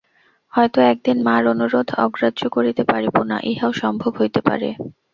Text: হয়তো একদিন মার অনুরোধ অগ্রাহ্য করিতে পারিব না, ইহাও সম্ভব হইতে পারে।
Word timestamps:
হয়তো 0.53 0.79
একদিন 0.91 1.17
মার 1.27 1.43
অনুরোধ 1.53 1.87
অগ্রাহ্য 2.05 2.41
করিতে 2.55 2.83
পারিব 2.91 3.15
না, 3.29 3.37
ইহাও 3.51 3.71
সম্ভব 3.81 4.11
হইতে 4.19 4.39
পারে। 4.47 4.69